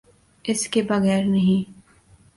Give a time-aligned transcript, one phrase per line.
[0.45, 1.71] اس کے بغیر نہیں۔